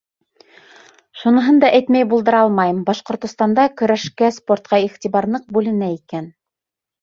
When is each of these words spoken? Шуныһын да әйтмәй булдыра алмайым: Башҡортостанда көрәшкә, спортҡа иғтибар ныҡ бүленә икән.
Шуныһын 1.23 1.59
да 1.63 1.69
әйтмәй 1.79 2.07
булдыра 2.13 2.39
алмайым: 2.45 2.79
Башҡортостанда 2.87 3.67
көрәшкә, 3.83 4.31
спортҡа 4.39 4.81
иғтибар 4.87 5.29
ныҡ 5.37 5.47
бүленә 5.59 5.93
икән. 6.01 6.29